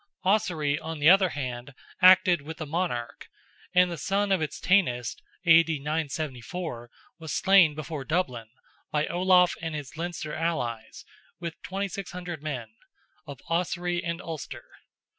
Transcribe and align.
Ossory, 0.25 0.79
on 0.79 0.97
the 0.97 1.11
other 1.11 1.29
hand, 1.29 1.75
acted 2.01 2.41
with 2.41 2.57
the 2.57 2.65
monarch, 2.65 3.27
and 3.71 3.91
the 3.91 3.99
son 3.99 4.31
of 4.31 4.41
its 4.41 4.59
Tanist 4.59 5.21
(A.D. 5.45 5.77
974) 5.77 6.89
was 7.19 7.31
slain 7.31 7.75
before 7.75 8.03
Dublin, 8.03 8.49
by 8.89 9.05
Olaf 9.05 9.53
and 9.61 9.75
his 9.75 9.95
Leinster 9.97 10.33
allies, 10.33 11.05
with 11.39 11.61
2,600 11.61 12.41
men, 12.41 12.69
of 13.27 13.41
Ossory 13.47 14.03
and 14.03 14.19
Ulster. 14.23 14.65